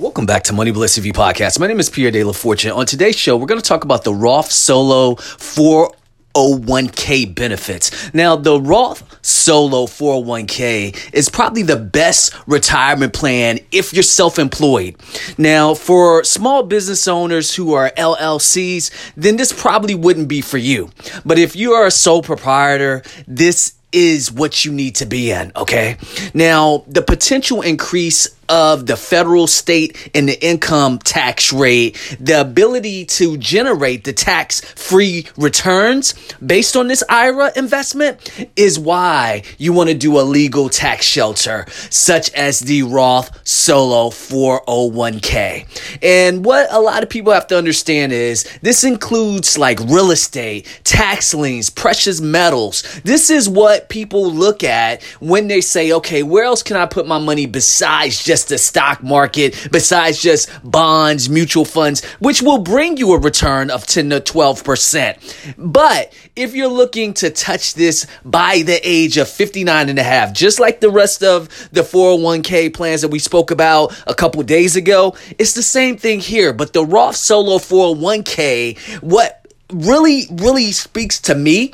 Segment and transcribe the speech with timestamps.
[0.00, 1.58] Welcome back to Money Bliss TV podcast.
[1.58, 2.70] My name is Pierre De La Fortune.
[2.70, 8.14] On today's show, we're going to talk about the Roth Solo 401k benefits.
[8.14, 14.94] Now, the Roth Solo 401k is probably the best retirement plan if you're self-employed.
[15.36, 20.92] Now, for small business owners who are LLCs, then this probably wouldn't be for you.
[21.26, 25.50] But if you are a sole proprietor, this is what you need to be in,
[25.56, 25.96] okay?
[26.34, 33.04] Now, the potential increase of the federal, state, and the income tax rate, the ability
[33.04, 39.88] to generate the tax free returns based on this IRA investment is why you want
[39.90, 45.66] to do a legal tax shelter such as the Roth Solo 401k.
[46.02, 50.80] And what a lot of people have to understand is this includes like real estate,
[50.84, 52.82] tax liens, precious metals.
[53.04, 57.06] This is what people look at when they say, okay, where else can I put
[57.06, 62.58] my money besides just just the stock market, besides just bonds, mutual funds, which will
[62.58, 65.54] bring you a return of 10 to 12%.
[65.58, 70.32] But if you're looking to touch this by the age of 59 and a half,
[70.32, 74.76] just like the rest of the 401k plans that we spoke about a couple days
[74.76, 76.52] ago, it's the same thing here.
[76.52, 81.72] But the Roth Solo 401k, what really, really speaks to me,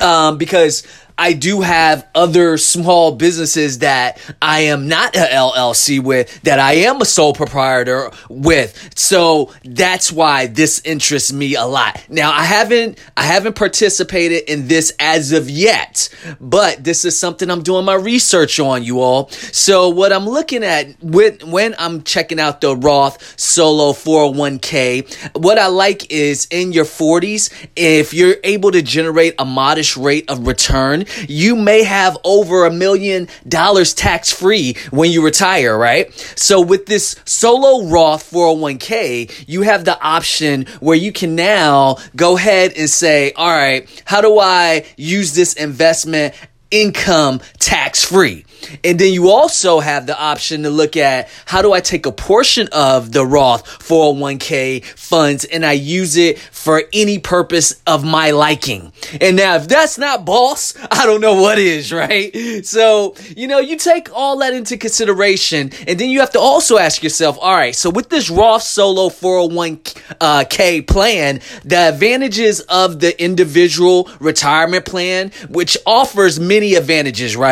[0.00, 0.84] um, because
[1.18, 6.74] I do have other small businesses that I am not a LLC with, that I
[6.74, 8.92] am a sole proprietor with.
[8.96, 12.04] So that's why this interests me a lot.
[12.08, 16.08] Now I haven't, I haven't participated in this as of yet,
[16.40, 19.28] but this is something I'm doing my research on you all.
[19.30, 25.58] So what I'm looking at with, when I'm checking out the Roth solo 401k, what
[25.58, 30.46] I like is in your 40s, if you're able to generate a modest rate of
[30.46, 36.12] return, you may have over a million dollars tax free when you retire, right?
[36.36, 42.36] So with this solo Roth 401k, you have the option where you can now go
[42.36, 46.34] ahead and say, all right, how do I use this investment
[46.72, 48.44] income tax free?
[48.84, 52.12] And then you also have the option to look at how do I take a
[52.12, 58.30] portion of the Roth 401k funds and I use it for any purpose of my
[58.30, 58.92] liking.
[59.20, 62.64] And now if that's not boss, I don't know what is, right?
[62.64, 66.78] So, you know, you take all that into consideration and then you have to also
[66.78, 73.20] ask yourself, all right, so with this Roth solo 401k plan, the advantages of the
[73.22, 77.51] individual retirement plan, which offers many advantages, right?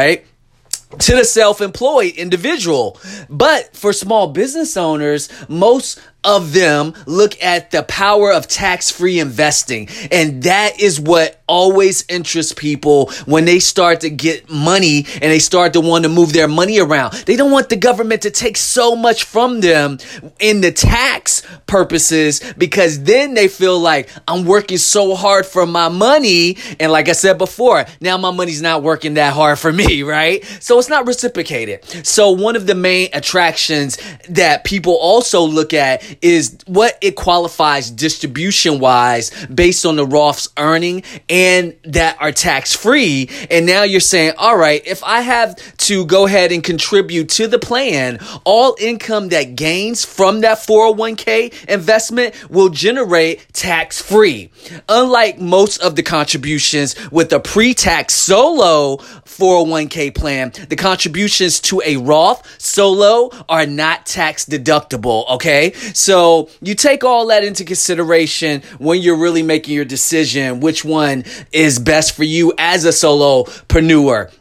[0.99, 2.99] To the self-employed individual.
[3.29, 9.89] But for small business owners, most of them look at the power of tax-free investing.
[10.11, 15.39] And that is what always interests people when they start to get money and they
[15.39, 17.13] start to want to move their money around.
[17.13, 19.99] They don't want the government to take so much from them
[20.39, 25.89] in the tax purposes because then they feel like I'm working so hard for my
[25.89, 26.57] money.
[26.79, 30.45] And like I said before, now my money's not working that hard for me, right?
[30.61, 32.07] So it's not reciprocated.
[32.07, 33.99] So one of the main attractions
[34.29, 40.49] that people also look at is what it qualifies distribution wise based on the Roth's
[40.57, 43.31] earning and that are tax free.
[43.51, 47.47] And now you're saying, all right, if I have to go ahead and contribute to
[47.47, 54.51] the plan, all income that gains from that 401k investment will generate tax free.
[54.89, 61.83] Unlike most of the contributions with a pre tax solo 401k plan, the contributions to
[61.85, 65.29] a Roth solo are not tax deductible.
[65.31, 65.73] Okay.
[66.01, 71.25] So you take all that into consideration when you're really making your decision, which one
[71.53, 74.33] is best for you as a solopreneur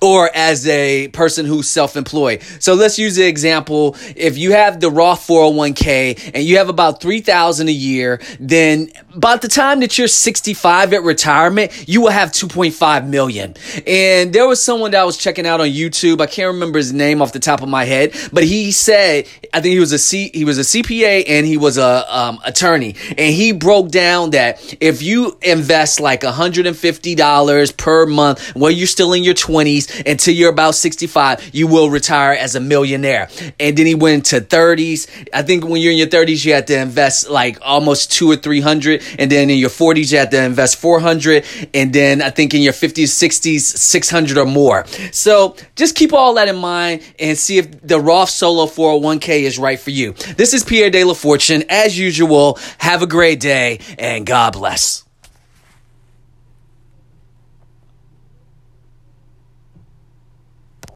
[0.00, 2.42] or as a person who's self-employed.
[2.60, 3.96] So let's use the example.
[4.16, 9.36] If you have the Roth 401k and you have about 3000 a year, then by
[9.36, 13.54] the time that you're 65 at retirement, you will have 2.5 million.
[13.86, 16.20] And there was someone that I was checking out on YouTube.
[16.20, 19.60] I can't remember his name off the top of my head, but he said, I
[19.60, 22.94] think he was a C, he was a CPA and he was a um, attorney.
[23.10, 29.12] And he broke down that if you invest like $150 per month while you're still
[29.12, 33.30] in your 20s until you're about 65, you will retire as a millionaire.
[33.58, 35.28] And then he went to 30s.
[35.32, 38.36] I think when you're in your 30s, you have to invest like almost two or
[38.36, 41.44] 300 and then in your 40s you have to invest 400
[41.74, 44.86] and then I think in your 50s 60s 600 or more.
[45.12, 49.58] So just keep all that in mind and see if the Roth Solo 401k is
[49.58, 50.12] right for you.
[50.36, 51.64] This is Pierre De La Fortune.
[51.68, 55.05] As usual have a great day and God bless